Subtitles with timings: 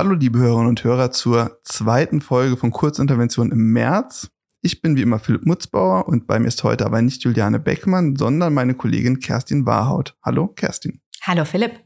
[0.00, 4.30] Hallo liebe Hörerinnen und Hörer zur zweiten Folge von Kurzintervention im März.
[4.62, 8.16] Ich bin wie immer Philipp Mutzbauer und bei mir ist heute aber nicht Juliane Beckmann,
[8.16, 10.16] sondern meine Kollegin Kerstin Warhaut.
[10.24, 11.02] Hallo Kerstin.
[11.24, 11.84] Hallo Philipp.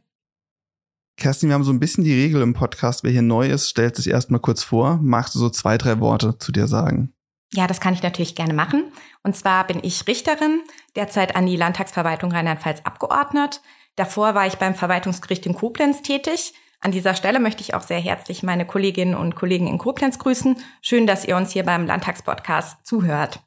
[1.17, 3.97] Kerstin, wir haben so ein bisschen die Regel im Podcast, wer hier neu ist, stellt
[3.97, 5.01] sich erstmal kurz vor.
[5.03, 7.13] Magst du so zwei, drei Worte zu dir sagen?
[7.53, 8.93] Ja, das kann ich natürlich gerne machen.
[9.25, 10.61] Und zwar bin ich Richterin,
[10.95, 13.61] derzeit an die Landtagsverwaltung Rheinland-Pfalz abgeordnet.
[13.97, 17.99] Davor war ich beim Verwaltungsgericht in Koblenz tätig an dieser Stelle möchte ich auch sehr
[17.99, 20.57] herzlich meine Kolleginnen und Kollegen in Koblenz grüßen.
[20.83, 23.41] Schön, dass ihr uns hier beim Landtagspodcast zuhört.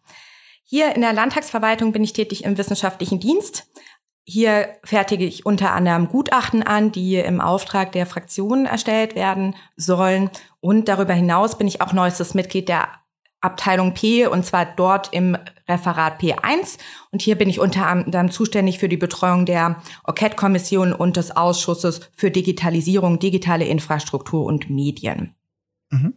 [0.63, 3.67] Hier in der Landtagsverwaltung bin ich tätig im wissenschaftlichen Dienst.
[4.23, 10.31] Hier fertige ich unter anderem Gutachten an, die im Auftrag der Fraktionen erstellt werden sollen.
[10.59, 12.89] Und darüber hinaus bin ich auch neuestes Mitglied der
[13.41, 15.37] Abteilung P und zwar dort im
[15.67, 16.77] Referat P1.
[17.11, 22.01] Und hier bin ich unter anderem zuständig für die Betreuung der Enquete-Kommission und des Ausschusses
[22.15, 25.35] für Digitalisierung, digitale Infrastruktur und Medien.
[25.89, 26.13] Mhm.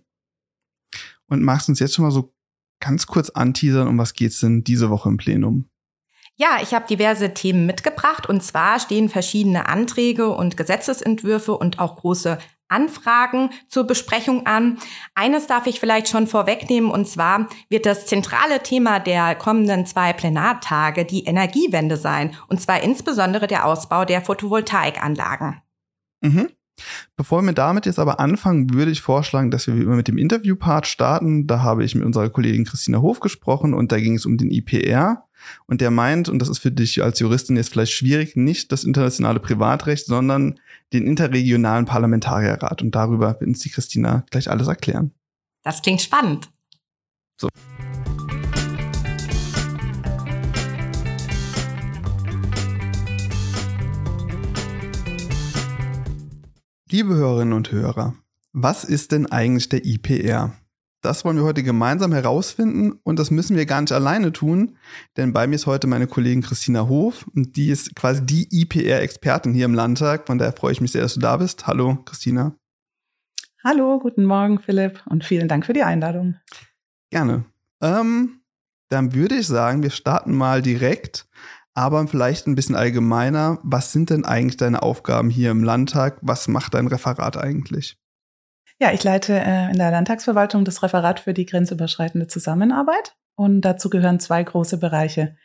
[1.26, 2.32] Und magst du uns jetzt schon mal so
[2.80, 5.66] ganz kurz anteasern, um was geht's denn diese Woche im Plenum?
[6.36, 11.96] Ja, ich habe diverse Themen mitgebracht und zwar stehen verschiedene Anträge und Gesetzesentwürfe und auch
[11.96, 12.38] große
[12.70, 14.78] Anfragen zur Besprechung an.
[15.14, 20.12] Eines darf ich vielleicht schon vorwegnehmen, und zwar wird das zentrale Thema der kommenden zwei
[20.12, 25.60] Plenartage die Energiewende sein, und zwar insbesondere der Ausbau der Photovoltaikanlagen.
[26.22, 26.50] Mhm.
[27.16, 30.18] Bevor wir damit jetzt aber anfangen, würde ich vorschlagen, dass wir wie immer mit dem
[30.18, 31.46] Interviewpart starten.
[31.46, 34.50] Da habe ich mit unserer Kollegin Christina Hof gesprochen und da ging es um den
[34.50, 35.24] IPR.
[35.66, 38.84] Und der meint, und das ist für dich als Juristin jetzt vielleicht schwierig, nicht das
[38.84, 40.60] internationale Privatrecht, sondern
[40.92, 42.82] den interregionalen Parlamentarierrat.
[42.82, 45.12] Und darüber wird uns die Christina gleich alles erklären.
[45.62, 46.50] Das klingt spannend.
[47.36, 47.48] So.
[56.92, 58.14] Liebe Hörerinnen und Hörer,
[58.52, 60.52] was ist denn eigentlich der IPR?
[61.02, 64.76] Das wollen wir heute gemeinsam herausfinden und das müssen wir gar nicht alleine tun,
[65.16, 69.54] denn bei mir ist heute meine Kollegin Christina Hof und die ist quasi die IPR-Expertin
[69.54, 70.26] hier im Landtag.
[70.26, 71.68] Von daher freue ich mich sehr, dass du da bist.
[71.68, 72.56] Hallo, Christina.
[73.62, 76.38] Hallo, guten Morgen, Philipp, und vielen Dank für die Einladung.
[77.10, 77.44] Gerne.
[77.80, 78.40] Ähm,
[78.88, 81.28] dann würde ich sagen, wir starten mal direkt,
[81.74, 83.58] aber vielleicht ein bisschen allgemeiner.
[83.62, 86.18] Was sind denn eigentlich deine Aufgaben hier im Landtag?
[86.20, 87.96] Was macht dein Referat eigentlich?
[88.80, 93.90] Ja, ich leite äh, in der Landtagsverwaltung das Referat für die grenzüberschreitende Zusammenarbeit und dazu
[93.90, 95.36] gehören zwei große Bereiche.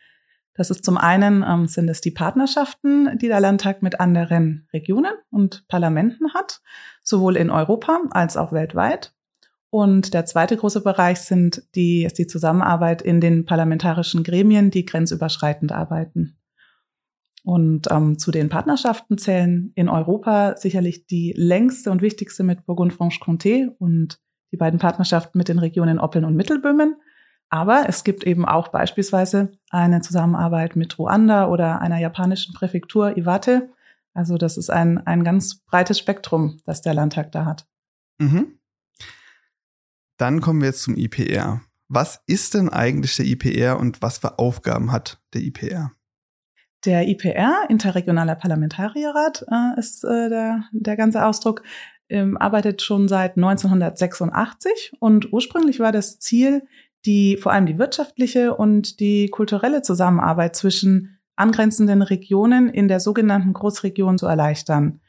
[0.53, 5.11] Das ist zum einen ähm, sind es die Partnerschaften, die der Landtag mit anderen Regionen
[5.29, 6.61] und Parlamenten hat,
[7.03, 9.14] sowohl in Europa als auch weltweit.
[9.75, 14.85] Und der zweite große Bereich sind die, ist die Zusammenarbeit in den parlamentarischen Gremien, die
[14.85, 16.37] grenzüberschreitend arbeiten.
[17.43, 23.67] Und ähm, zu den Partnerschaften zählen in Europa sicherlich die längste und wichtigste mit Burgund-Franche-Comté
[23.77, 24.21] und
[24.53, 26.95] die beiden Partnerschaften mit den Regionen Oppeln und Mittelböhmen.
[27.49, 33.71] Aber es gibt eben auch beispielsweise eine Zusammenarbeit mit Ruanda oder einer japanischen Präfektur Iwate.
[34.13, 37.67] Also das ist ein, ein ganz breites Spektrum, das der Landtag da hat.
[38.19, 38.54] Mhm.
[40.17, 41.61] Dann kommen wir jetzt zum IPR.
[41.87, 45.91] Was ist denn eigentlich der IPR und was für Aufgaben hat der IPR?
[46.85, 51.63] Der IPR, Interregionaler Parlamentarierrat, äh, ist äh, der, der ganze Ausdruck,
[52.09, 56.63] ähm, arbeitet schon seit 1986 und ursprünglich war das Ziel,
[57.05, 63.53] die vor allem die wirtschaftliche und die kulturelle Zusammenarbeit zwischen angrenzenden Regionen in der sogenannten
[63.53, 65.01] Großregion zu erleichtern.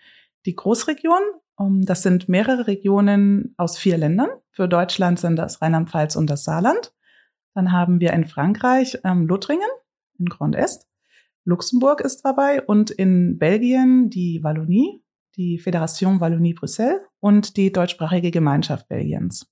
[0.44, 1.20] Die Großregion,
[1.58, 4.28] das sind mehrere Regionen aus vier Ländern.
[4.50, 6.92] Für Deutschland sind das Rheinland-Pfalz und das Saarland.
[7.54, 9.68] Dann haben wir in Frankreich ähm, Lothringen
[10.18, 10.86] in Grand Est.
[11.44, 15.02] Luxemburg ist dabei und in Belgien die Wallonie,
[15.36, 19.46] die Fédération Wallonie-Bruxelles und die deutschsprachige Gemeinschaft Belgiens.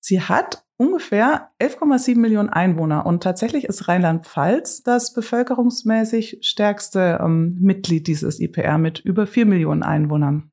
[0.00, 8.08] Sie hat ungefähr 11,7 Millionen Einwohner und tatsächlich ist Rheinland-Pfalz das bevölkerungsmäßig stärkste ähm, Mitglied
[8.08, 10.51] dieses IPR mit über 4 Millionen Einwohnern.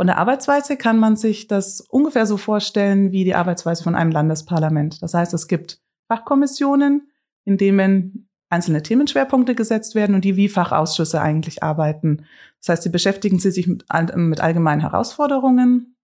[0.00, 4.10] Von der Arbeitsweise kann man sich das ungefähr so vorstellen wie die Arbeitsweise von einem
[4.10, 5.02] Landesparlament.
[5.02, 7.10] Das heißt, es gibt Fachkommissionen,
[7.44, 12.24] in denen einzelne Themenschwerpunkte gesetzt werden und die wie Fachausschüsse eigentlich arbeiten.
[12.60, 13.84] Das heißt, sie beschäftigen sich mit,
[14.16, 15.96] mit allgemeinen Herausforderungen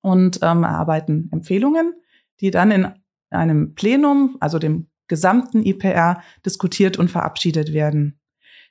[0.00, 1.92] und ähm, erarbeiten Empfehlungen,
[2.40, 2.88] die dann in
[3.28, 8.18] einem Plenum, also dem gesamten IPR, diskutiert und verabschiedet werden.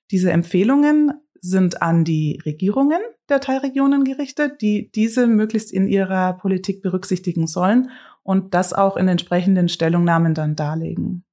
[0.10, 3.02] Diese Empfehlungen sind an die Regierungen
[3.34, 7.90] der Teilregionen gerichtet, die diese möglichst in ihrer Politik berücksichtigen sollen
[8.22, 11.26] und das auch in entsprechenden Stellungnahmen dann darlegen.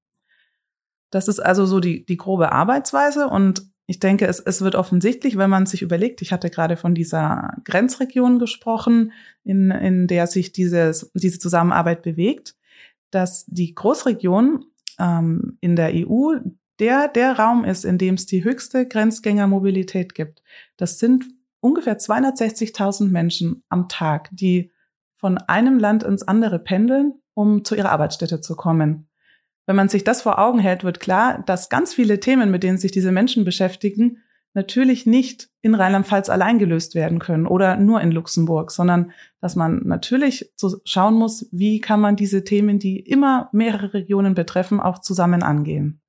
[1.10, 3.28] Das ist also so die, die grobe Arbeitsweise.
[3.28, 6.94] Und Ich denke, es, es wird offensichtlich, wenn man sich überlegt, ich hatte gerade von
[6.94, 9.12] dieser Grenzregion gesprochen,
[9.44, 12.54] in, in der sich dieses, diese Zusammenarbeit bewegt,
[13.10, 14.64] dass die Großregion
[14.98, 16.36] ähm, in der EU
[16.78, 20.42] der, der Raum ist, in dem es die höchste Grenzgängermobilität gibt.
[20.76, 21.24] Das sind
[21.60, 24.72] ungefähr 260.000 Menschen am Tag, die
[25.16, 29.08] von einem Land ins andere pendeln, um zu ihrer Arbeitsstätte zu kommen.
[29.66, 32.78] Wenn man sich das vor Augen hält, wird klar, dass ganz viele Themen, mit denen
[32.78, 34.18] sich diese Menschen beschäftigen,
[34.52, 39.82] natürlich nicht in Rheinland-Pfalz allein gelöst werden können oder nur in Luxemburg, sondern dass man
[39.84, 40.52] natürlich
[40.84, 46.00] schauen muss, wie kann man diese Themen, die immer mehrere Regionen betreffen, auch zusammen angehen.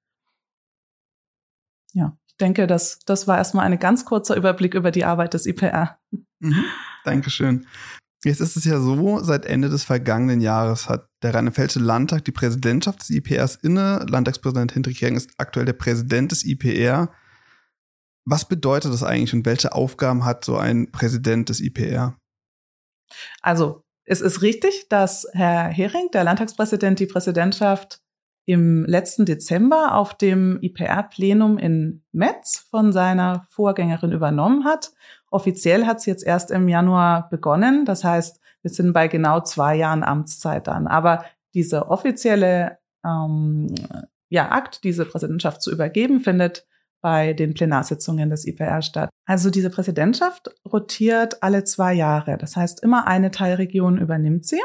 [1.93, 5.97] Ja, denke, das, das war erstmal ein ganz kurzer Überblick über die Arbeit des IPR.
[6.39, 6.65] Mhm,
[7.05, 7.67] Dankeschön.
[8.23, 12.31] Jetzt ist es ja so, seit Ende des vergangenen Jahres hat der Rheinland-Pfälzische Landtag die
[12.31, 14.05] Präsidentschaft des IPRs inne.
[14.07, 17.11] Landtagspräsident Hendrik Jering ist aktuell der Präsident des IPR.
[18.25, 22.15] Was bedeutet das eigentlich und welche Aufgaben hat so ein Präsident des IPR?
[23.41, 28.01] Also, es ist richtig, dass Herr Hering, der Landtagspräsident, die Präsidentschaft
[28.45, 34.91] im letzten Dezember auf dem IPR-Plenum in Metz von seiner Vorgängerin übernommen hat.
[35.29, 37.85] Offiziell hat es jetzt erst im Januar begonnen.
[37.85, 40.87] Das heißt, wir sind bei genau zwei Jahren Amtszeit dann.
[40.87, 41.23] Aber
[41.53, 43.73] diese offizielle ähm,
[44.29, 46.65] ja, Akt, diese Präsidentschaft zu übergeben, findet
[47.01, 49.09] bei den Plenarsitzungen des IPR statt.
[49.25, 52.37] Also diese Präsidentschaft rotiert alle zwei Jahre.
[52.37, 54.61] Das heißt, immer eine Teilregion übernimmt sie.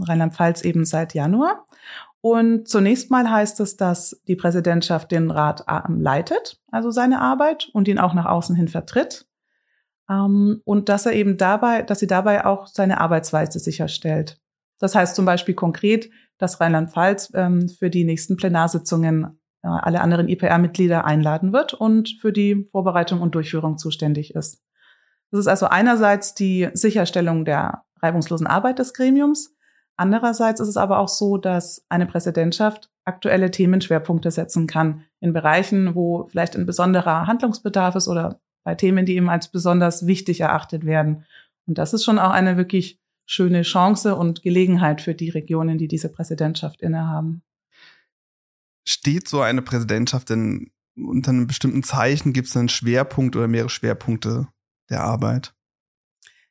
[0.00, 1.66] Rheinland-Pfalz eben seit Januar.
[2.20, 7.68] Und zunächst mal heißt es, dass die Präsidentschaft den Rat ähm, leitet, also seine Arbeit
[7.72, 9.26] und ihn auch nach außen hin vertritt.
[10.10, 14.40] Ähm, und dass er eben dabei, dass sie dabei auch seine Arbeitsweise sicherstellt.
[14.80, 20.28] Das heißt zum Beispiel konkret, dass Rheinland-Pfalz ähm, für die nächsten Plenarsitzungen äh, alle anderen
[20.28, 24.62] IPR-Mitglieder einladen wird und für die Vorbereitung und Durchführung zuständig ist.
[25.30, 29.54] Das ist also einerseits die Sicherstellung der reibungslosen Arbeit des Gremiums,
[29.98, 35.96] Andererseits ist es aber auch so, dass eine Präsidentschaft aktuelle Themenschwerpunkte setzen kann in Bereichen,
[35.96, 40.86] wo vielleicht ein besonderer Handlungsbedarf ist oder bei Themen, die eben als besonders wichtig erachtet
[40.86, 41.24] werden.
[41.66, 45.88] Und das ist schon auch eine wirklich schöne Chance und Gelegenheit für die Regionen, die
[45.88, 47.42] diese Präsidentschaft innehaben.
[48.86, 52.32] Steht so eine Präsidentschaft denn unter einem bestimmten Zeichen?
[52.32, 54.46] Gibt es einen Schwerpunkt oder mehrere Schwerpunkte
[54.90, 55.54] der Arbeit?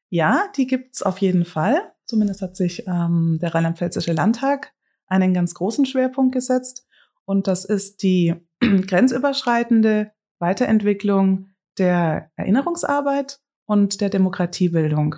[0.09, 1.94] Ja, die gibt's auf jeden Fall.
[2.07, 4.74] Zumindest hat sich ähm, der Rheinland-Pfälzische Landtag
[5.07, 6.88] einen ganz großen Schwerpunkt gesetzt.
[7.25, 15.15] Und das ist die grenzüberschreitende Weiterentwicklung der Erinnerungsarbeit und der Demokratiebildung.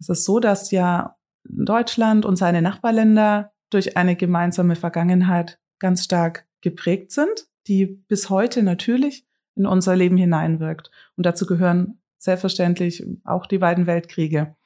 [0.00, 6.46] Es ist so, dass ja Deutschland und seine Nachbarländer durch eine gemeinsame Vergangenheit ganz stark
[6.60, 10.90] geprägt sind, die bis heute natürlich in unser Leben hineinwirkt.
[11.16, 14.56] Und dazu gehören selbstverständlich auch die beiden Weltkriege.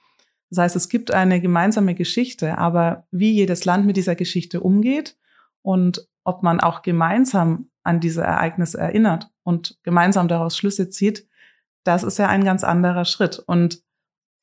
[0.50, 5.16] Das heißt, es gibt eine gemeinsame Geschichte, aber wie jedes Land mit dieser Geschichte umgeht
[5.62, 11.26] und ob man auch gemeinsam an diese Ereignisse erinnert und gemeinsam daraus Schlüsse zieht,
[11.84, 13.38] das ist ja ein ganz anderer Schritt.
[13.38, 13.82] Und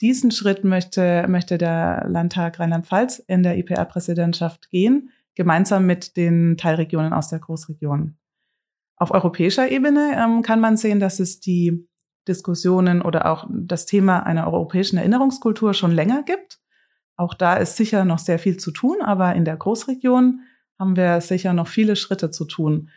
[0.02, 7.13] diesen Schritt möchte, möchte der Landtag Rheinland-Pfalz in der IPR-Präsidentschaft gehen, gemeinsam mit den Teilregionen
[7.13, 8.18] aus der Großregion.
[8.98, 11.88] Auf europäischer Ebene ähm, kann man sehen, dass es die
[12.27, 16.60] Diskussionen oder auch das Thema einer europäischen Erinnerungskultur schon länger gibt.
[17.15, 20.41] Auch da ist sicher noch sehr viel zu tun, aber in der Großregion
[20.77, 22.89] haben wir sicher noch viele Schritte zu tun.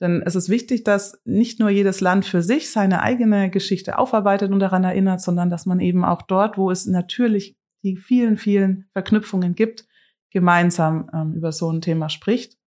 [0.00, 4.50] Denn es ist wichtig, dass nicht nur jedes Land für sich seine eigene Geschichte aufarbeitet
[4.50, 8.88] und daran erinnert, sondern dass man eben auch dort, wo es natürlich die vielen, vielen
[8.92, 9.86] Verknüpfungen gibt,
[10.30, 12.58] gemeinsam ähm, über so ein Thema spricht.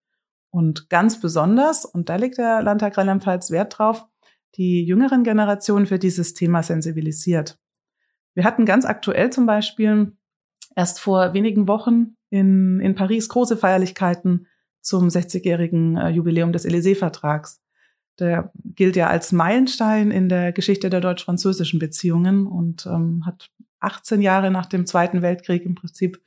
[0.51, 4.05] Und ganz besonders, und da legt der Landtag Rheinland-Pfalz Wert drauf,
[4.55, 7.59] die jüngeren Generationen für dieses Thema sensibilisiert.
[8.35, 10.13] Wir hatten ganz aktuell zum Beispiel
[10.75, 14.47] erst vor wenigen Wochen in, in Paris große Feierlichkeiten
[14.81, 17.61] zum 60-jährigen äh, Jubiläum des Élysée-Vertrags.
[18.19, 24.21] Der gilt ja als Meilenstein in der Geschichte der deutsch-französischen Beziehungen und ähm, hat 18
[24.21, 26.21] Jahre nach dem Zweiten Weltkrieg im Prinzip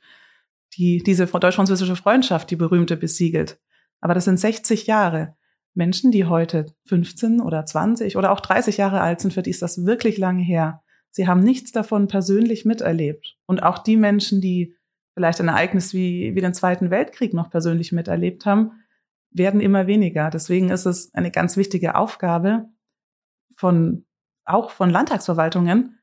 [0.73, 3.59] die, diese deutsch-französische Freundschaft, die berühmte, besiegelt.
[4.01, 5.35] Aber das sind 60 Jahre.
[5.77, 9.61] Menschen, die heute 15 oder 20 oder auch 30 Jahre alt sind, für die ist
[9.61, 10.81] das wirklich lange her.
[11.11, 13.37] Sie haben nichts davon persönlich miterlebt.
[13.45, 14.75] Und auch die Menschen, die
[15.13, 18.71] vielleicht ein Ereignis wie, wie den Zweiten Weltkrieg noch persönlich miterlebt haben,
[19.31, 20.29] werden immer weniger.
[20.31, 22.65] Deswegen ist es eine ganz wichtige Aufgabe
[23.55, 24.05] von,
[24.45, 25.96] auch von Landtagsverwaltungen,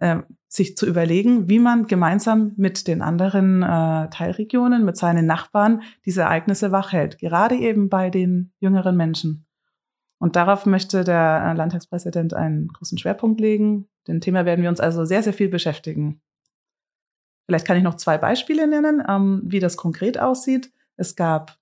[0.00, 5.82] äh, sich zu überlegen, wie man gemeinsam mit den anderen äh, Teilregionen, mit seinen Nachbarn
[6.04, 9.46] diese Ereignisse wachhält, gerade eben bei den jüngeren Menschen.
[10.18, 13.88] Und darauf möchte der Landtagspräsident einen großen Schwerpunkt legen.
[14.08, 16.20] Dem Thema werden wir uns also sehr, sehr viel beschäftigen.
[17.46, 20.72] Vielleicht kann ich noch zwei Beispiele nennen, ähm, wie das konkret aussieht.
[20.96, 21.56] Es gab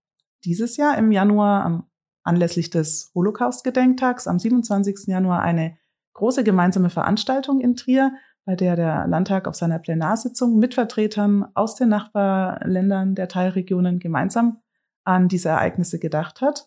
[0.44, 1.86] dieses Jahr im Januar
[2.22, 5.08] anlässlich des Holocaust-Gedenktags am 27.
[5.08, 5.76] Januar eine
[6.14, 8.12] große gemeinsame Veranstaltung in Trier,
[8.48, 14.62] bei der der Landtag auf seiner Plenarsitzung mit Vertretern aus den Nachbarländern der Teilregionen gemeinsam
[15.04, 16.66] an diese Ereignisse gedacht hat.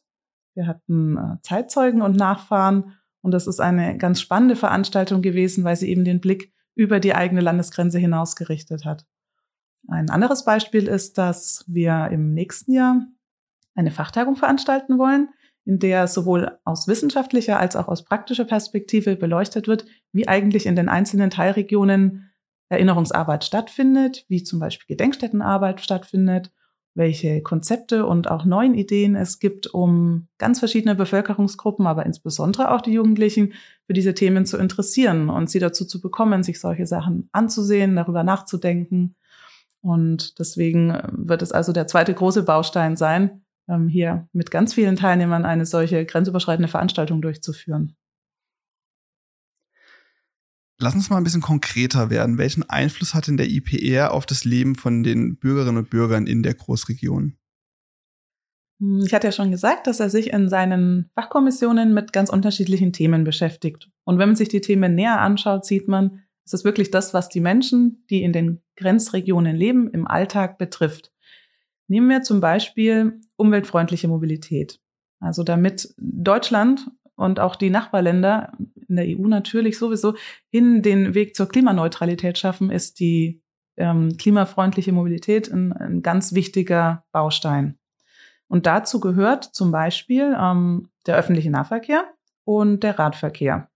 [0.54, 5.76] Wir hatten äh, Zeitzeugen und Nachfahren und das ist eine ganz spannende Veranstaltung gewesen, weil
[5.76, 9.08] sie eben den Blick über die eigene Landesgrenze hinaus gerichtet hat.
[9.88, 13.08] Ein anderes Beispiel ist, dass wir im nächsten Jahr
[13.74, 15.30] eine Fachtagung veranstalten wollen,
[15.65, 20.75] in der sowohl aus wissenschaftlicher als auch aus praktischer Perspektive beleuchtet wird, wie eigentlich in
[20.75, 22.32] den einzelnen Teilregionen
[22.70, 26.51] Erinnerungsarbeit stattfindet, wie zum Beispiel Gedenkstättenarbeit stattfindet
[26.94, 32.82] welche Konzepte und auch neuen Ideen es gibt, um ganz verschiedene Bevölkerungsgruppen, aber insbesondere auch
[32.82, 33.53] die Jugendlichen
[33.86, 38.24] für diese Themen zu interessieren und sie dazu zu bekommen, sich solche Sachen anzusehen, darüber
[38.24, 39.15] nachzudenken.
[39.82, 44.96] Und deswegen wird es also der zweite große Baustein sein, ähm, hier mit ganz vielen
[44.96, 47.96] Teilnehmern eine solche grenzüberschreitende Veranstaltung durchzuführen.
[50.80, 52.39] Lass uns mal ein bisschen konkreter werden.
[52.39, 56.41] Welchen Einfluss hat denn der IPR auf das Leben von den Bürgerinnen und Bürgern in
[56.41, 57.38] der Großregion?
[58.80, 62.94] Hm, ich hatte ja schon gesagt, dass er sich in seinen Fachkommissionen mit ganz unterschiedlichen
[62.94, 63.89] Themen beschäftigt.
[64.03, 67.30] Und wenn man sich die Themen näher anschaut, sieht man, es ist wirklich das, was
[67.30, 71.12] die Menschen, die in den Grenzregionen leben, im Alltag betrifft.
[71.92, 74.80] Nehmen wir zum Beispiel umweltfreundliche Mobilität.
[75.20, 78.54] Also damit Deutschland und auch die Nachbarländer
[78.88, 80.16] in der EU natürlich sowieso
[80.50, 83.44] hin den Weg zur Klimaneutralität schaffen, ist die
[83.76, 87.78] ähm, klimafreundliche Mobilität ein, ein, ganz wichtiger Baustein.
[88.48, 92.06] Und dazu gehört zum Beispiel ähm, der öffentliche Nahverkehr
[92.46, 93.70] und der Radverkehr.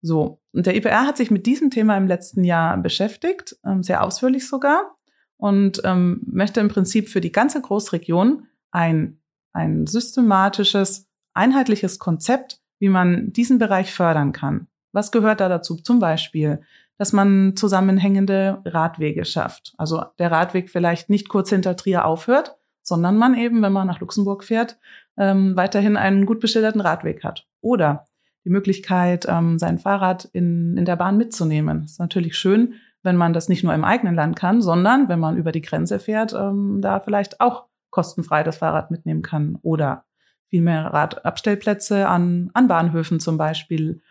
[0.00, 4.04] So, und der IPR hat sich mit diesem Thema im letzten Jahr beschäftigt, ähm, sehr
[4.04, 4.96] ausführlich sogar,
[5.40, 9.18] und ähm, möchte im Prinzip für die ganze Großregion ein,
[9.52, 14.66] ein systematisches, einheitliches Konzept wie man diesen Bereich fördern kann.
[14.92, 15.76] Was gehört da dazu?
[15.76, 16.62] Zum Beispiel,
[16.98, 19.74] dass man zusammenhängende Radwege schafft.
[19.78, 24.00] Also der Radweg vielleicht nicht kurz hinter Trier aufhört, sondern man eben, wenn man nach
[24.00, 24.78] Luxemburg fährt,
[25.16, 27.46] ähm, weiterhin einen gut beschilderten Radweg hat.
[27.60, 28.06] Oder
[28.44, 31.84] die Möglichkeit, ähm, sein Fahrrad in, in der Bahn mitzunehmen.
[31.84, 35.36] ist natürlich schön, wenn man das nicht nur im eigenen Land kann, sondern wenn man
[35.36, 39.58] über die Grenze fährt, ähm, da vielleicht auch kostenfrei das Fahrrad mitnehmen kann.
[39.62, 40.04] Oder
[40.48, 44.02] viel mehr Radabstellplätze an, an Bahnhöfen zum Beispiel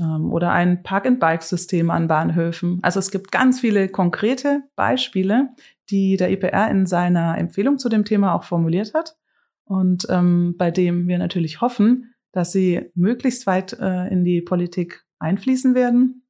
[0.00, 2.80] ähm, oder ein Park-and-Bike-System an Bahnhöfen.
[2.82, 5.50] Also es gibt ganz viele konkrete Beispiele,
[5.90, 9.16] die der IPR in seiner Empfehlung zu dem Thema auch formuliert hat
[9.64, 15.04] und ähm, bei dem wir natürlich hoffen, dass sie möglichst weit äh, in die Politik
[15.20, 16.26] einfließen werden.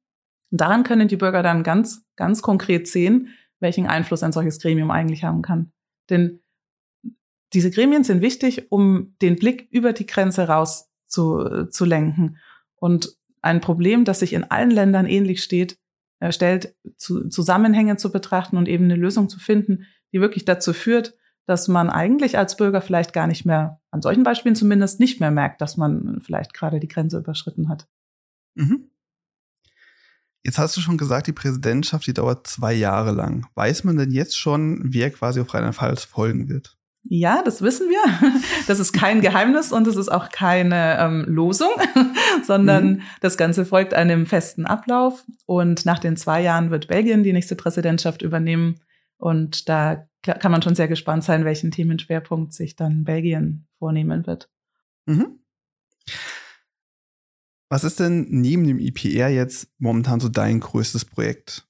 [0.51, 3.29] Daran können die Bürger dann ganz, ganz konkret sehen,
[3.59, 5.71] welchen Einfluss ein solches Gremium eigentlich haben kann.
[6.09, 6.41] Denn
[7.53, 12.37] diese Gremien sind wichtig, um den Blick über die Grenze raus zu, zu lenken.
[12.75, 15.77] Und ein Problem, das sich in allen Ländern ähnlich steht,
[16.19, 20.73] äh, stellt, zu, Zusammenhänge zu betrachten und eben eine Lösung zu finden, die wirklich dazu
[20.73, 21.13] führt,
[21.45, 25.31] dass man eigentlich als Bürger vielleicht gar nicht mehr, an solchen Beispielen zumindest, nicht mehr
[25.31, 27.87] merkt, dass man vielleicht gerade die Grenze überschritten hat.
[28.55, 28.89] Mhm.
[30.45, 33.47] Jetzt hast du schon gesagt, die Präsidentschaft, die dauert zwei Jahre lang.
[33.55, 36.77] Weiß man denn jetzt schon, wer quasi auf Rheinland-Pfalz folgen wird?
[37.01, 38.41] Ja, das wissen wir.
[38.67, 41.71] Das ist kein Geheimnis und es ist auch keine ähm, Losung,
[42.45, 43.01] sondern mhm.
[43.21, 45.25] das Ganze folgt einem festen Ablauf.
[45.47, 48.75] Und nach den zwei Jahren wird Belgien die nächste Präsidentschaft übernehmen.
[49.17, 54.47] Und da kann man schon sehr gespannt sein, welchen Themenschwerpunkt sich dann Belgien vornehmen wird.
[55.07, 55.39] Mhm.
[57.69, 61.67] Was ist denn neben dem IPR jetzt momentan so dein größtes Projekt?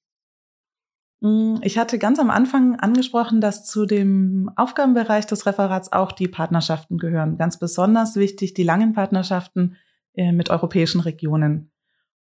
[1.21, 6.27] Mm, ich hatte ganz am Anfang angesprochen, dass zu dem Aufgabenbereich des Referats auch die
[6.27, 7.37] Partnerschaften gehören.
[7.37, 9.77] Ganz besonders wichtig die langen Partnerschaften
[10.13, 11.71] äh, mit europäischen Regionen.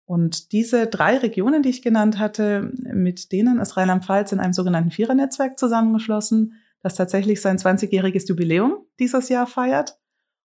[0.06, 4.90] Und diese drei Regionen, die ich genannt hatte, mit denen ist Rheinland-Pfalz in einem sogenannten
[4.90, 9.98] Vierernetzwerk zusammengeschlossen, das tatsächlich sein 20-jähriges Jubiläum dieses Jahr feiert.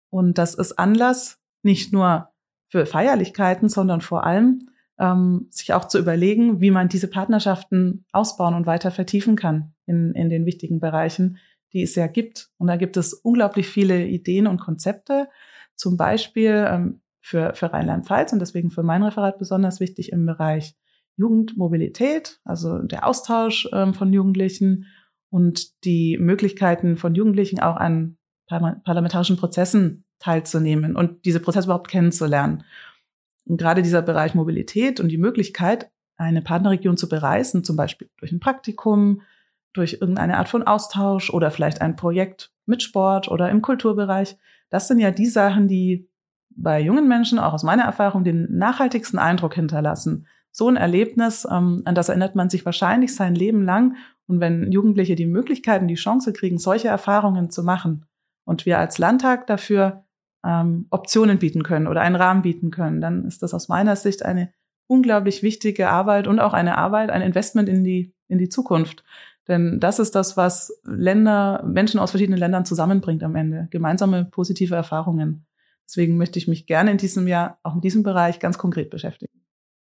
[0.09, 2.29] Und das ist Anlass nicht nur
[2.69, 8.53] für Feierlichkeiten, sondern vor allem ähm, sich auch zu überlegen, wie man diese Partnerschaften ausbauen
[8.53, 11.37] und weiter vertiefen kann in, in den wichtigen Bereichen,
[11.73, 12.49] die es ja gibt.
[12.57, 15.29] Und da gibt es unglaublich viele Ideen und Konzepte,
[15.75, 20.75] zum Beispiel ähm, für, für Rheinland-Pfalz und deswegen für mein Referat besonders wichtig im Bereich
[21.15, 24.85] Jugendmobilität, also der Austausch ähm, von Jugendlichen
[25.29, 32.63] und die Möglichkeiten von Jugendlichen auch an parlamentarischen Prozessen teilzunehmen und diese Prozesse überhaupt kennenzulernen.
[33.45, 38.31] Und gerade dieser Bereich Mobilität und die Möglichkeit, eine Partnerregion zu bereisen, zum Beispiel durch
[38.31, 39.21] ein Praktikum,
[39.73, 44.37] durch irgendeine Art von Austausch oder vielleicht ein Projekt mit Sport oder im Kulturbereich.
[44.69, 46.07] Das sind ja die Sachen, die
[46.49, 50.27] bei jungen Menschen, auch aus meiner Erfahrung, den nachhaltigsten Eindruck hinterlassen.
[50.51, 53.95] So ein Erlebnis, ähm, an das erinnert man sich wahrscheinlich sein Leben lang.
[54.27, 58.05] Und wenn Jugendliche die Möglichkeiten, die Chance kriegen, solche Erfahrungen zu machen
[58.45, 60.03] und wir als Landtag dafür
[60.45, 64.23] ähm, Optionen bieten können oder einen Rahmen bieten können, dann ist das aus meiner Sicht
[64.23, 64.53] eine
[64.87, 69.03] unglaublich wichtige Arbeit und auch eine Arbeit, ein Investment in die, in die Zukunft.
[69.47, 73.67] Denn das ist das, was Länder, Menschen aus verschiedenen Ländern zusammenbringt am Ende.
[73.71, 75.45] Gemeinsame positive Erfahrungen.
[75.87, 79.33] Deswegen möchte ich mich gerne in diesem Jahr auch in diesem Bereich ganz konkret beschäftigen.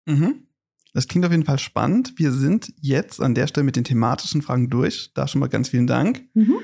[0.05, 0.47] Mhm.
[0.93, 2.13] Das klingt auf jeden Fall spannend.
[2.17, 5.11] Wir sind jetzt an der Stelle mit den thematischen Fragen durch.
[5.13, 6.23] Da schon mal ganz vielen Dank.
[6.33, 6.55] Mhm.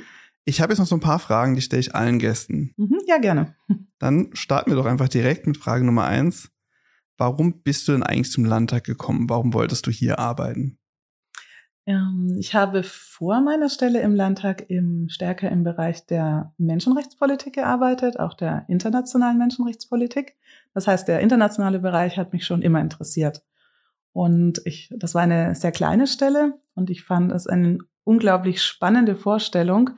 [0.45, 2.73] Ich habe jetzt noch so ein paar Fragen, die stelle ich allen Gästen.
[2.77, 3.55] Mhm, ja, gerne.
[3.99, 6.51] Dann starten wir doch einfach direkt mit Frage Nummer eins.
[7.17, 9.29] Warum bist du denn eigentlich zum Landtag gekommen?
[9.29, 10.77] Warum wolltest du hier arbeiten?
[11.87, 18.19] Ähm, ich habe vor meiner Stelle im Landtag im, stärker im Bereich der Menschenrechtspolitik gearbeitet,
[18.19, 20.35] auch der internationalen Menschenrechtspolitik.
[20.73, 23.43] Das heißt, der internationale Bereich hat mich schon immer interessiert.
[24.13, 29.15] Und ich, das war eine sehr kleine Stelle und ich fand es eine unglaublich spannende
[29.15, 29.91] Vorstellung,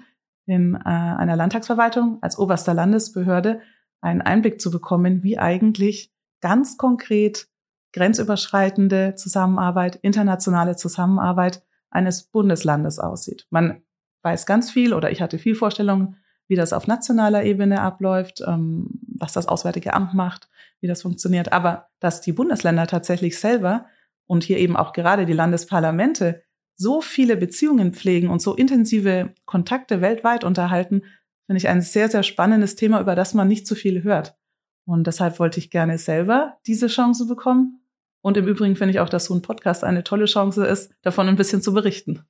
[0.48, 3.62] in äh, einer Landtagsverwaltung als oberster Landesbehörde
[4.02, 6.12] einen Einblick zu bekommen, wie eigentlich
[6.42, 7.48] ganz konkret
[7.94, 13.46] grenzüberschreitende Zusammenarbeit, internationale Zusammenarbeit eines Bundeslandes aussieht.
[13.50, 13.82] Man
[14.24, 19.02] weiß ganz viel oder ich hatte viel Vorstellungen, wie das auf nationaler Ebene abläuft, ähm,
[19.20, 20.50] was das Auswärtige Amt macht,
[20.80, 21.52] wie das funktioniert.
[21.52, 23.86] Aber dass die Bundesländer tatsächlich selber
[24.26, 26.44] und hier eben auch gerade die Landesparlamente
[26.78, 31.02] so viele Beziehungen pflegen und so intensive Kontakte weltweit unterhalten,
[31.48, 34.38] finde ich ein sehr, sehr spannendes Thema, über das man nicht so viel hört.
[34.86, 37.82] Und deshalb wollte ich gerne selber diese Chance bekommen.
[38.22, 41.28] Und im Übrigen finde ich auch, dass so ein Podcast eine tolle Chance ist, davon
[41.28, 42.24] ein bisschen zu berichten.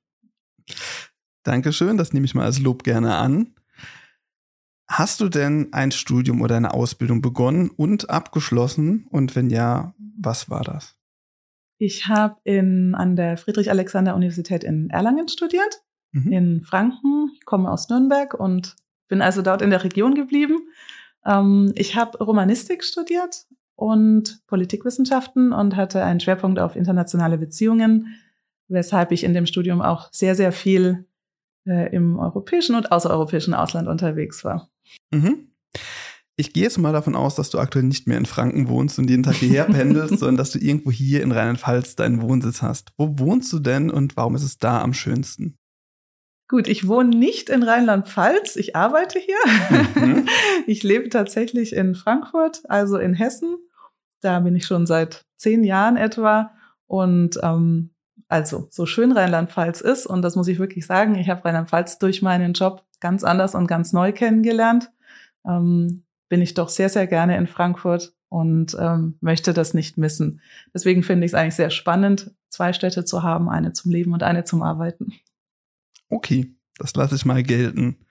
[1.44, 3.54] Dankeschön, das nehme ich mal als Lob gerne an.
[4.88, 9.06] Hast du denn ein Studium oder eine Ausbildung begonnen und abgeschlossen?
[9.10, 10.97] Und wenn ja, was war das?
[11.78, 16.32] Ich habe in an der Friedrich-Alexander-Universität in Erlangen studiert, mhm.
[16.32, 17.30] in Franken.
[17.44, 18.76] Komme aus Nürnberg und
[19.08, 20.58] bin also dort in der Region geblieben.
[21.24, 28.08] Ähm, ich habe Romanistik studiert und Politikwissenschaften und hatte einen Schwerpunkt auf internationale Beziehungen,
[28.66, 31.06] weshalb ich in dem Studium auch sehr, sehr viel
[31.64, 34.68] äh, im europäischen und außereuropäischen Ausland unterwegs war.
[35.12, 35.52] Mhm.
[36.40, 39.10] Ich gehe jetzt mal davon aus, dass du aktuell nicht mehr in Franken wohnst und
[39.10, 42.92] jeden Tag hierher pendelst, sondern dass du irgendwo hier in Rheinland-Pfalz deinen Wohnsitz hast.
[42.96, 45.58] Wo wohnst du denn und warum ist es da am schönsten?
[46.48, 49.36] Gut, ich wohne nicht in Rheinland-Pfalz, ich arbeite hier.
[49.96, 50.28] Mhm.
[50.66, 53.56] Ich lebe tatsächlich in Frankfurt, also in Hessen.
[54.20, 56.52] Da bin ich schon seit zehn Jahren etwa.
[56.86, 57.90] Und ähm,
[58.28, 62.22] also so schön Rheinland-Pfalz ist, und das muss ich wirklich sagen, ich habe Rheinland-Pfalz durch
[62.22, 64.92] meinen Job ganz anders und ganz neu kennengelernt.
[65.44, 70.40] Ähm, bin ich doch sehr, sehr gerne in Frankfurt und ähm, möchte das nicht missen.
[70.74, 74.22] Deswegen finde ich es eigentlich sehr spannend, zwei Städte zu haben, eine zum Leben und
[74.22, 75.12] eine zum Arbeiten.
[76.08, 78.06] Okay, das lasse ich mal gelten.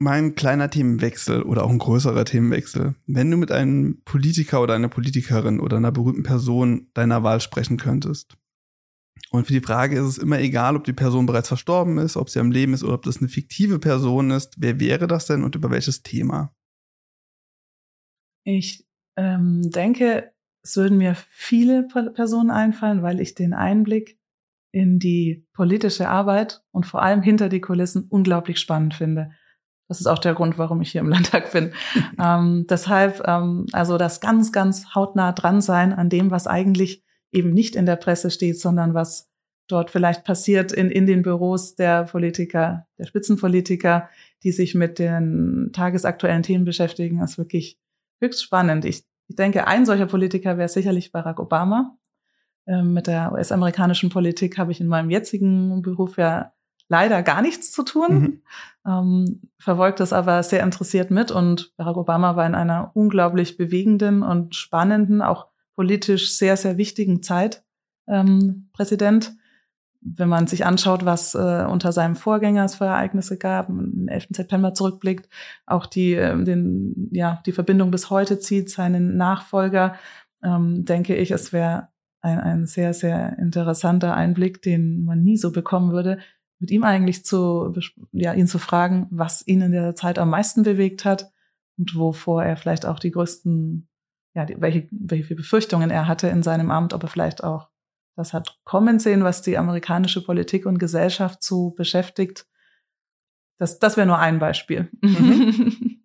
[0.00, 2.94] Mein kleiner Themenwechsel oder auch ein größerer Themenwechsel.
[3.06, 7.78] Wenn du mit einem Politiker oder einer Politikerin oder einer berühmten Person deiner Wahl sprechen
[7.78, 8.36] könntest,
[9.30, 12.30] und für die Frage ist es immer egal, ob die Person bereits verstorben ist, ob
[12.30, 14.54] sie am Leben ist oder ob das eine fiktive Person ist.
[14.58, 16.54] Wer wäre das denn und über welches Thema?
[18.44, 24.18] Ich ähm, denke, es würden mir viele Personen einfallen, weil ich den Einblick
[24.72, 29.30] in die politische Arbeit und vor allem hinter die Kulissen unglaublich spannend finde.
[29.88, 31.72] Das ist auch der Grund, warum ich hier im Landtag bin.
[32.18, 37.52] ähm, deshalb, ähm, also das ganz, ganz hautnah dran sein an dem, was eigentlich eben
[37.52, 39.30] nicht in der Presse steht, sondern was
[39.68, 44.08] dort vielleicht passiert in, in den Büros der Politiker, der Spitzenpolitiker,
[44.42, 47.78] die sich mit den tagesaktuellen Themen beschäftigen, ist wirklich
[48.20, 48.84] höchst spannend.
[48.84, 51.96] Ich, ich denke, ein solcher Politiker wäre sicherlich Barack Obama.
[52.66, 56.52] Ähm, mit der US-amerikanischen Politik habe ich in meinem jetzigen Beruf ja
[56.88, 58.42] leider gar nichts zu tun, mhm.
[58.86, 64.22] ähm, verfolgt das aber sehr interessiert mit und Barack Obama war in einer unglaublich bewegenden
[64.22, 65.47] und spannenden, auch
[65.78, 67.62] politisch sehr, sehr wichtigen Zeit
[68.08, 69.36] ähm, Präsident.
[70.00, 74.26] Wenn man sich anschaut, was äh, unter seinem Vorgänger es für Ereignisse gab, den 11.
[74.30, 75.28] September zurückblickt,
[75.66, 79.94] auch die, äh, den, ja, die Verbindung bis heute zieht, seinen Nachfolger,
[80.42, 81.90] ähm, denke ich, es wäre
[82.22, 86.18] ein, ein sehr, sehr interessanter Einblick, den man nie so bekommen würde,
[86.58, 87.72] mit ihm eigentlich zu,
[88.10, 91.30] ja, ihn zu fragen, was ihn in der Zeit am meisten bewegt hat
[91.78, 93.87] und wovor er vielleicht auch die größten,
[94.38, 97.70] ja, die, welche, welche Befürchtungen er hatte in seinem Amt, aber vielleicht auch
[98.14, 102.46] das hat kommen sehen, was die amerikanische Politik und Gesellschaft so beschäftigt.
[103.58, 104.90] Das, das wäre nur ein Beispiel.
[105.02, 106.04] Mhm.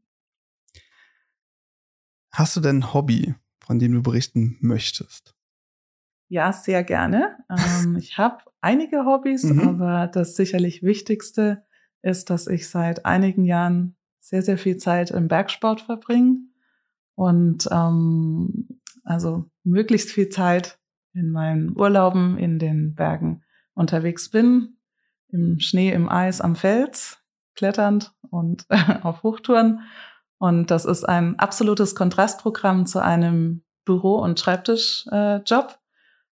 [2.32, 5.36] Hast du denn ein Hobby, von dem du berichten möchtest?
[6.28, 7.38] Ja, sehr gerne.
[7.50, 9.60] Ähm, ich habe einige Hobbys, mhm.
[9.60, 11.68] aber das sicherlich Wichtigste
[12.02, 16.53] ist, dass ich seit einigen Jahren sehr, sehr viel Zeit im Bergsport verbringe
[17.16, 20.80] und ähm, also möglichst viel Zeit
[21.14, 24.78] in meinen Urlauben in den Bergen unterwegs bin,
[25.30, 27.20] im Schnee, im Eis, am Fels,
[27.56, 28.66] kletternd und
[29.04, 29.82] auf Hochtouren.
[30.38, 35.70] Und das ist ein absolutes Kontrastprogramm zu einem Büro- und Schreibtischjob.
[35.72, 35.78] Äh,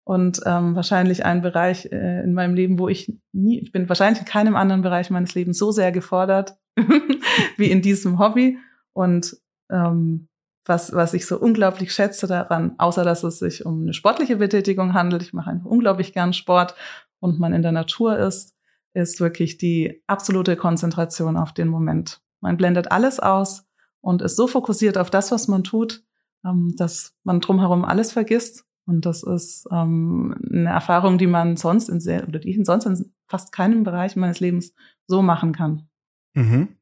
[0.08, 4.20] und ähm, wahrscheinlich ein Bereich äh, in meinem Leben, wo ich nie, ich bin wahrscheinlich
[4.20, 6.56] in keinem anderen Bereich meines Lebens so sehr gefordert
[7.58, 8.60] wie in diesem Hobby.
[8.94, 9.36] Und
[9.72, 10.28] ähm,
[10.66, 14.94] was, was ich so unglaublich schätze daran, außer dass es sich um eine sportliche Betätigung
[14.94, 16.76] handelt, ich mache einfach unglaublich gern Sport
[17.20, 18.56] und man in der Natur ist,
[18.94, 22.22] ist wirklich die absolute Konzentration auf den Moment.
[22.42, 23.68] Man blendet alles aus
[24.02, 26.04] und ist so fokussiert auf das, was man tut,
[26.44, 31.90] ähm, dass man drumherum alles vergisst und das ist ähm, eine Erfahrung, die man sonst
[31.90, 34.74] in sehr, oder die ich sonst in fast keinem Bereich meines Lebens
[35.08, 35.90] so machen kann.
[36.34, 36.78] Mhm.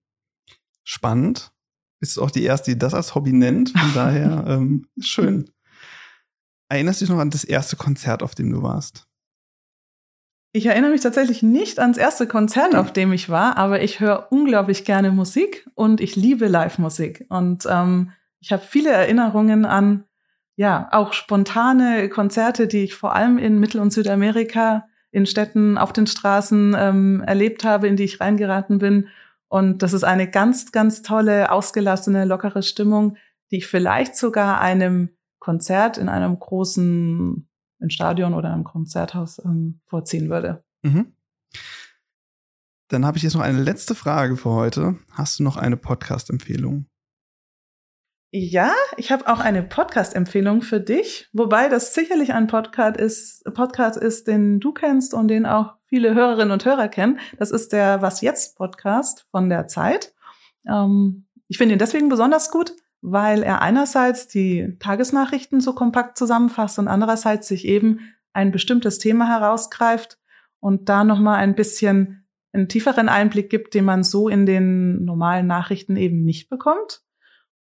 [0.84, 1.53] Spannend.
[2.04, 3.70] Bist auch die Erste, die das als Hobby nennt.
[3.70, 5.50] Von daher ähm, schön.
[6.68, 9.08] Erinnerst du dich noch an das erste Konzert, auf dem du warst?
[10.52, 14.28] Ich erinnere mich tatsächlich nicht ans erste Konzert, auf dem ich war, aber ich höre
[14.32, 17.26] unglaublich gerne Musik und ich liebe Live-Musik.
[17.30, 18.12] Und ähm,
[18.42, 20.04] ich habe viele Erinnerungen an
[20.58, 25.94] ja, auch spontane Konzerte, die ich vor allem in Mittel- und Südamerika in Städten auf
[25.94, 29.08] den Straßen ähm, erlebt habe, in die ich reingeraten bin.
[29.54, 33.18] Und das ist eine ganz, ganz tolle, ausgelassene, lockere Stimmung,
[33.52, 37.48] die ich vielleicht sogar einem Konzert in einem großen
[37.80, 40.64] im Stadion oder einem Konzerthaus ähm, vorziehen würde.
[40.82, 41.16] Mhm.
[42.88, 44.96] Dann habe ich jetzt noch eine letzte Frage für heute.
[45.12, 46.88] Hast du noch eine Podcast-Empfehlung?
[48.36, 53.96] Ja, ich habe auch eine Podcast-Empfehlung für dich, wobei das sicherlich ein Podcast ist, Podcast
[53.96, 57.20] ist, den du kennst und den auch viele Hörerinnen und Hörer kennen.
[57.38, 60.16] Das ist der Was jetzt Podcast von der Zeit.
[60.68, 66.80] Ähm, ich finde ihn deswegen besonders gut, weil er einerseits die Tagesnachrichten so kompakt zusammenfasst
[66.80, 68.00] und andererseits sich eben
[68.34, 70.18] ein bestimmtes Thema herausgreift
[70.60, 75.46] und da nochmal ein bisschen einen tieferen Einblick gibt, den man so in den normalen
[75.46, 77.04] Nachrichten eben nicht bekommt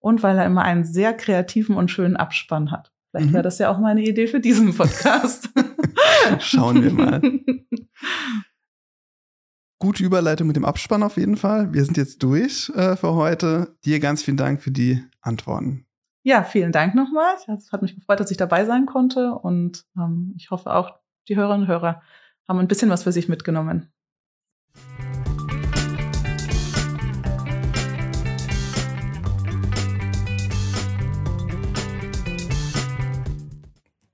[0.00, 2.92] und weil er immer einen sehr kreativen und schönen Abspann hat.
[3.10, 3.34] Vielleicht mhm.
[3.34, 5.50] wäre das ja auch mal eine Idee für diesen Podcast.
[6.40, 7.22] Schauen wir mal.
[9.80, 11.72] Gute Überleitung mit dem Abspann auf jeden Fall.
[11.72, 13.76] Wir sind jetzt durch äh, für heute.
[13.84, 15.86] Dir ganz vielen Dank für die Antworten.
[16.24, 17.36] Ja, vielen Dank nochmal.
[17.46, 21.36] Es hat mich gefreut, dass ich dabei sein konnte und ähm, ich hoffe auch, die
[21.36, 22.02] Hörerinnen und Hörer
[22.46, 23.92] haben ein bisschen was für sich mitgenommen.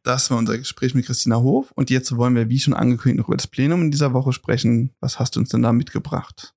[0.04, 1.72] Das war unser Gespräch mit Christina Hof.
[1.72, 4.94] Und jetzt wollen wir, wie schon angekündigt, noch über das Plenum in dieser Woche sprechen.
[5.00, 6.54] Was hast du uns denn da mitgebracht?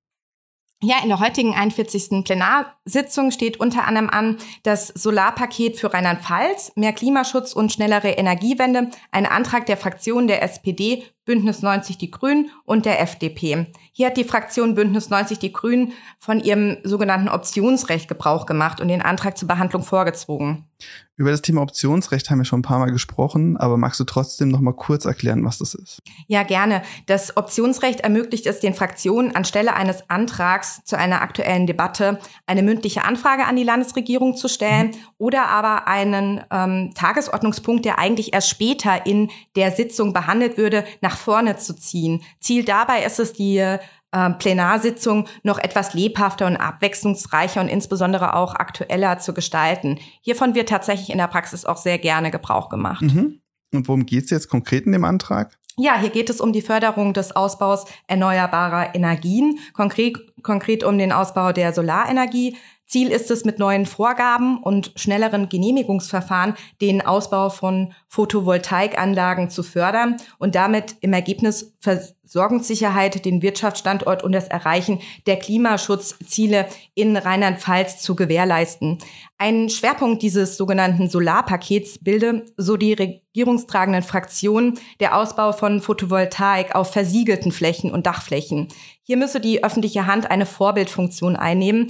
[0.80, 2.24] Ja, in der heutigen 41.
[2.24, 9.26] Plenarsitzung steht unter anderem an das Solarpaket für Rheinland-Pfalz, mehr Klimaschutz und schnellere Energiewende, ein
[9.26, 13.66] Antrag der Fraktion der SPD, Bündnis 90 Die Grünen und der FDP.
[13.92, 18.86] Hier hat die Fraktion Bündnis 90 Die Grünen von ihrem sogenannten Optionsrecht Gebrauch gemacht und
[18.86, 20.68] den Antrag zur Behandlung vorgezogen.
[21.18, 24.50] Über das Thema Optionsrecht haben wir schon ein paar Mal gesprochen, aber magst du trotzdem
[24.50, 26.00] noch mal kurz erklären, was das ist?
[26.28, 26.82] Ja, gerne.
[27.06, 33.04] Das Optionsrecht ermöglicht es den Fraktionen anstelle eines Antrags zu einer aktuellen Debatte eine mündliche
[33.04, 34.96] Anfrage an die Landesregierung zu stellen mhm.
[35.18, 41.16] oder aber einen ähm, Tagesordnungspunkt, der eigentlich erst später in der Sitzung behandelt würde, nach
[41.16, 42.22] vorne zu ziehen.
[42.38, 43.78] Ziel dabei ist es, die
[44.10, 49.98] Plenarsitzung noch etwas lebhafter und abwechslungsreicher und insbesondere auch aktueller zu gestalten.
[50.22, 53.02] Hiervon wird tatsächlich in der Praxis auch sehr gerne Gebrauch gemacht.
[53.02, 53.40] Mhm.
[53.72, 55.58] Und worum geht es jetzt konkret in dem Antrag?
[55.76, 61.12] Ja, hier geht es um die Förderung des Ausbaus erneuerbarer Energien, konkret, konkret um den
[61.12, 62.56] Ausbau der Solarenergie.
[62.88, 70.16] Ziel ist es, mit neuen Vorgaben und schnelleren Genehmigungsverfahren den Ausbau von Photovoltaikanlagen zu fördern
[70.38, 78.16] und damit im Ergebnis Versorgungssicherheit, den Wirtschaftsstandort und das Erreichen der Klimaschutzziele in Rheinland-Pfalz zu
[78.16, 78.96] gewährleisten.
[79.36, 86.90] Ein Schwerpunkt dieses sogenannten Solarpakets bilde, so die regierungstragenden Fraktionen, der Ausbau von Photovoltaik auf
[86.90, 88.68] versiegelten Flächen und Dachflächen.
[89.02, 91.88] Hier müsse die öffentliche Hand eine Vorbildfunktion einnehmen,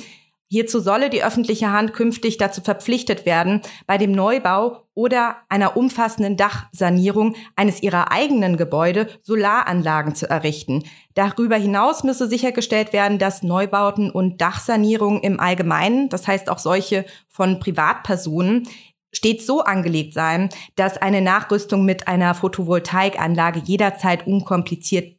[0.51, 6.39] Hierzu solle die öffentliche Hand künftig dazu verpflichtet werden, bei dem Neubau oder einer umfassenden
[6.39, 10.85] Dachsanierung eines ihrer eigenen Gebäude Solaranlagen zu errichten.
[11.13, 17.05] Darüber hinaus müsse sichergestellt werden, dass Neubauten und Dachsanierungen im Allgemeinen, das heißt auch solche
[17.29, 18.67] von Privatpersonen,
[19.13, 25.19] stets so angelegt seien, dass eine Nachrüstung mit einer Photovoltaikanlage jederzeit unkompliziert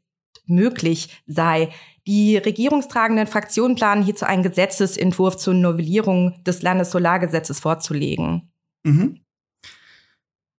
[0.50, 1.70] möglich sei.
[2.08, 8.52] Die regierungstragenden Fraktionen planen hierzu einen Gesetzesentwurf zur Novellierung des Landessolargesetzes vorzulegen.
[8.84, 9.20] Mhm.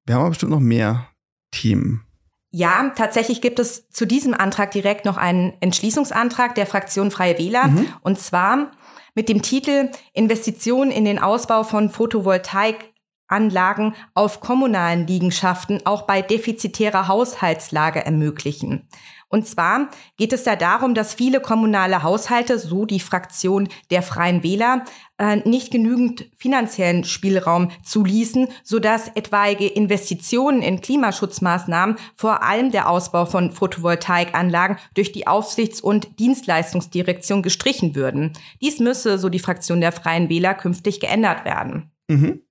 [0.07, 1.09] Wir haben aber bestimmt noch mehr
[1.51, 2.05] Themen.
[2.53, 7.69] Ja, tatsächlich gibt es zu diesem Antrag direkt noch einen Entschließungsantrag der Fraktion Freie Wähler.
[7.69, 7.87] Mhm.
[8.03, 8.73] Und zwar
[9.15, 17.07] mit dem Titel Investitionen in den Ausbau von Photovoltaikanlagen auf kommunalen Liegenschaften auch bei defizitärer
[17.07, 18.89] Haushaltslage ermöglichen.
[19.31, 24.43] Und zwar geht es da darum, dass viele kommunale Haushalte, so die Fraktion der Freien
[24.43, 24.85] Wähler,
[25.19, 33.25] äh, nicht genügend finanziellen Spielraum zuließen, sodass etwaige Investitionen in Klimaschutzmaßnahmen, vor allem der Ausbau
[33.25, 38.33] von Photovoltaikanlagen, durch die Aufsichts- und Dienstleistungsdirektion gestrichen würden.
[38.61, 41.93] Dies müsse, so die Fraktion der Freien Wähler, künftig geändert werden.
[42.09, 42.43] Mhm.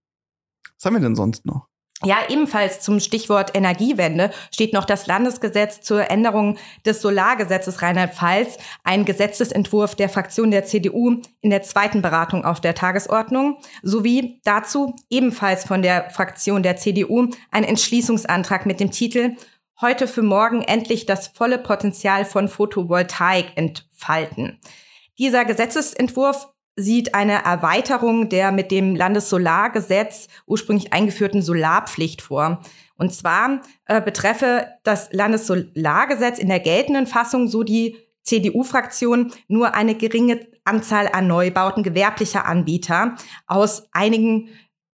[0.77, 1.67] Was haben wir denn sonst noch?
[2.05, 9.03] Ja, ebenfalls zum Stichwort Energiewende steht noch das Landesgesetz zur Änderung des Solargesetzes Rheinland-Pfalz, ein
[9.03, 15.65] Gesetzesentwurf der Fraktion der CDU in der zweiten Beratung auf der Tagesordnung, sowie dazu ebenfalls
[15.65, 19.35] von der Fraktion der CDU ein Entschließungsantrag mit dem Titel
[19.81, 24.59] Heute für morgen endlich das volle Potenzial von Photovoltaik entfalten.
[25.17, 26.47] Dieser Gesetzesentwurf
[26.81, 32.61] sieht eine Erweiterung der mit dem Landessolargesetz ursprünglich eingeführten Solarpflicht vor.
[32.95, 39.95] Und zwar äh, betreffe das Landessolargesetz in der geltenden Fassung so die CDU-Fraktion nur eine
[39.95, 43.15] geringe Anzahl an Neubauten gewerblicher Anbieter
[43.47, 44.49] aus einigen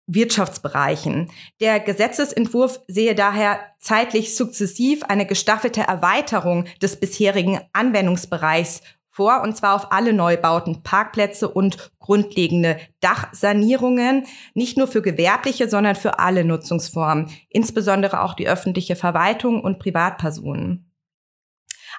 [0.07, 1.31] Wirtschaftsbereichen.
[1.59, 8.81] Der Gesetzesentwurf sehe daher zeitlich sukzessiv eine gestaffelte Erweiterung des bisherigen Anwendungsbereichs
[9.15, 15.95] vor, und zwar auf alle Neubauten, Parkplätze und grundlegende Dachsanierungen, nicht nur für gewerbliche, sondern
[15.95, 20.91] für alle Nutzungsformen, insbesondere auch die öffentliche Verwaltung und Privatpersonen.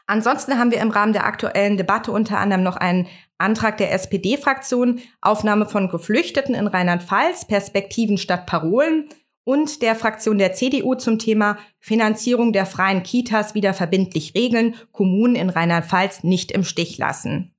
[0.07, 3.07] Ansonsten haben wir im Rahmen der aktuellen Debatte unter anderem noch einen
[3.38, 9.09] Antrag der SPD-Fraktion, Aufnahme von Geflüchteten in Rheinland-Pfalz, Perspektiven statt Parolen
[9.46, 15.37] und der Fraktion der CDU zum Thema Finanzierung der freien Kitas wieder verbindlich regeln, Kommunen
[15.37, 17.52] in Rheinland-Pfalz nicht im Stich lassen.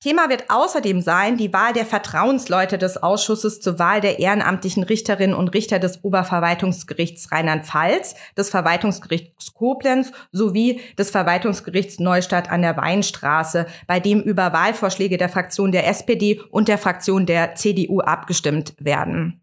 [0.00, 5.34] Thema wird außerdem sein die Wahl der Vertrauensleute des Ausschusses zur Wahl der ehrenamtlichen Richterinnen
[5.34, 13.66] und Richter des Oberverwaltungsgerichts Rheinland-Pfalz, des Verwaltungsgerichts Koblenz sowie des Verwaltungsgerichts Neustadt an der Weinstraße,
[13.86, 19.41] bei dem über Wahlvorschläge der Fraktion der SPD und der Fraktion der CDU abgestimmt werden.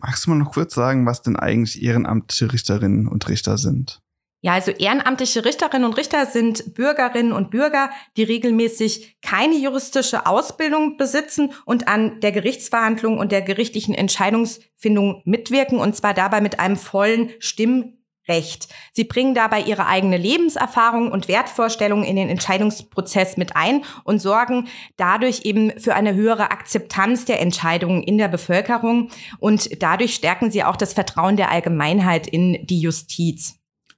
[0.00, 4.00] Magst du mal noch kurz sagen, was denn eigentlich ehrenamtliche Richterinnen und Richter sind?
[4.40, 10.96] Ja, also ehrenamtliche Richterinnen und Richter sind Bürgerinnen und Bürger, die regelmäßig keine juristische Ausbildung
[10.96, 16.76] besitzen und an der Gerichtsverhandlung und der gerichtlichen Entscheidungsfindung mitwirken und zwar dabei mit einem
[16.76, 17.97] vollen Stimm
[18.28, 18.68] Recht.
[18.92, 24.68] Sie bringen dabei ihre eigene Lebenserfahrung und Wertvorstellungen in den Entscheidungsprozess mit ein und sorgen
[24.96, 30.64] dadurch eben für eine höhere Akzeptanz der Entscheidungen in der Bevölkerung und dadurch stärken sie
[30.64, 33.56] auch das Vertrauen der Allgemeinheit in die Justiz.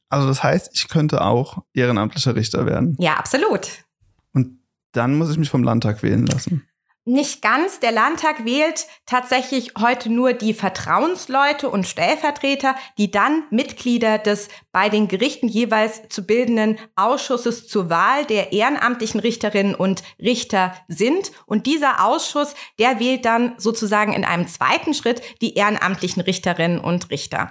[0.09, 2.97] Also das heißt, ich könnte auch ehrenamtlicher Richter werden.
[2.99, 3.85] Ja, absolut.
[4.33, 4.59] Und
[4.93, 6.70] dann muss ich mich vom Landtag wählen lassen
[7.11, 7.81] nicht ganz.
[7.81, 14.89] Der Landtag wählt tatsächlich heute nur die Vertrauensleute und Stellvertreter, die dann Mitglieder des bei
[14.89, 21.33] den Gerichten jeweils zu bildenden Ausschusses zur Wahl der ehrenamtlichen Richterinnen und Richter sind.
[21.47, 27.11] Und dieser Ausschuss, der wählt dann sozusagen in einem zweiten Schritt die ehrenamtlichen Richterinnen und
[27.11, 27.51] Richter.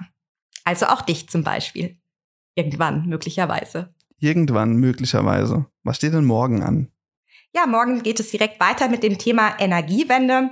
[0.63, 1.99] Also auch dich zum Beispiel.
[2.55, 3.93] Irgendwann, möglicherweise.
[4.19, 5.65] Irgendwann, möglicherweise.
[5.83, 6.91] Was steht denn morgen an?
[7.55, 10.51] Ja, morgen geht es direkt weiter mit dem Thema Energiewende.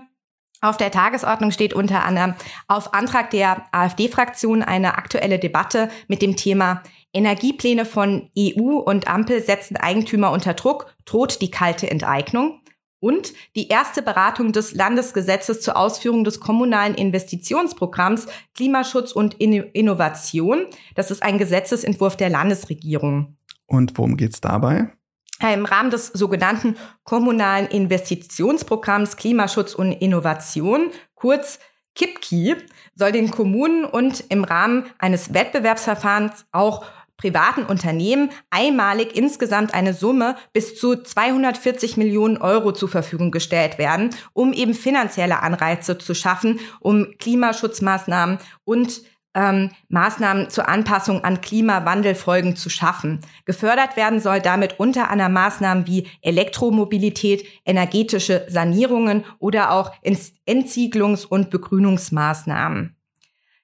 [0.62, 2.34] Auf der Tagesordnung steht unter anderem
[2.68, 6.82] auf Antrag der AfD-Fraktion eine aktuelle Debatte mit dem Thema
[7.14, 12.62] Energiepläne von EU und Ampel setzen Eigentümer unter Druck, droht die kalte Enteignung.
[13.00, 20.66] und die erste Beratung des Landesgesetzes zur Ausführung des kommunalen Investitionsprogramms Klimaschutz und Innovation.
[20.96, 23.38] Das ist ein Gesetzesentwurf der Landesregierung.
[23.68, 24.97] Und worum geht's dabei?
[25.42, 31.60] Im Rahmen des sogenannten kommunalen Investitionsprogramms Klimaschutz und Innovation, kurz
[31.96, 32.56] KIPKI,
[32.96, 36.86] soll den Kommunen und im Rahmen eines Wettbewerbsverfahrens auch
[37.18, 44.12] privaten Unternehmen einmalig insgesamt eine Summe bis zu 240 Millionen Euro zur Verfügung gestellt werden,
[44.34, 49.02] um eben finanzielle Anreize zu schaffen, um Klimaschutzmaßnahmen und
[49.38, 53.20] ähm, Maßnahmen zur Anpassung an Klimawandelfolgen zu schaffen.
[53.46, 61.52] Gefördert werden soll damit unter anderem Maßnahmen wie Elektromobilität, energetische Sanierungen oder auch Entziegelungs- und
[61.52, 62.96] Begrünungsmaßnahmen.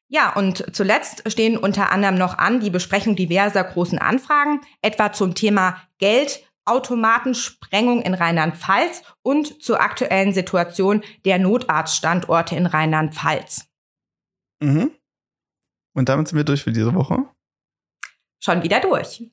[0.10, 5.34] Ja, und zuletzt stehen unter anderem noch an die Besprechung diverser großen Anfragen, etwa zum
[5.34, 13.66] Thema Geld, Automatensprengung in Rheinland-Pfalz und zur aktuellen Situation der Notarztstandorte in Rheinland-Pfalz.
[14.62, 14.92] Mhm.
[15.94, 17.26] Und damit sind wir durch für diese Woche.
[18.40, 19.24] Schon wieder durch.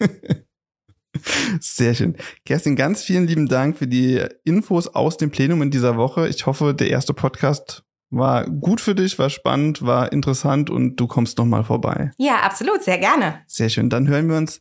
[1.60, 2.16] Sehr schön.
[2.44, 6.28] Kerstin, ganz vielen lieben Dank für die Infos aus dem Plenum in dieser Woche.
[6.28, 11.06] Ich hoffe, der erste Podcast war gut für dich, war spannend, war interessant und du
[11.06, 12.10] kommst noch mal vorbei.
[12.18, 13.40] Ja, absolut, sehr gerne.
[13.46, 13.90] Sehr schön.
[13.90, 14.60] Dann hören wir uns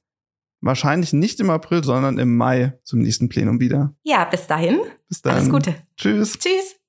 [0.61, 3.93] wahrscheinlich nicht im April, sondern im Mai zum nächsten Plenum wieder.
[4.03, 4.79] Ja, bis dahin.
[5.07, 5.35] Bis dann.
[5.35, 5.75] Alles Gute.
[5.97, 6.37] Tschüss.
[6.37, 6.80] Tschüss.